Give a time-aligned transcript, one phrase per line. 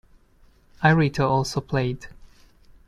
[0.83, 2.07] Irito also played.